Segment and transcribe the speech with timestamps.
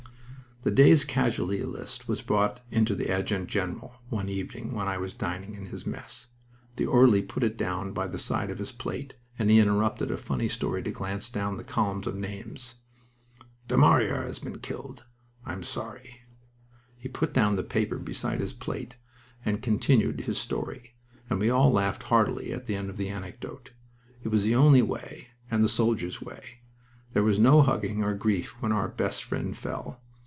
[0.63, 5.15] The day's casualty list was brought into the adjutant general one evening when I was
[5.15, 6.27] dining in his mess.
[6.75, 10.17] The orderly put it down by the side of his plate, and he interrupted a
[10.17, 12.75] funny story to glance down the columns of names.
[13.67, 15.03] "Du Maurier has been killed...
[15.47, 16.21] I'm sorry."
[16.99, 18.97] He put down the paper beside his plate
[19.41, 20.93] again and continued his story,
[21.27, 23.71] and we all laughed heartily at the end of the anecdote.
[24.21, 26.59] It was the only way, and the soldier's way.
[27.13, 29.99] There was no hugging of grief when our best friend fell.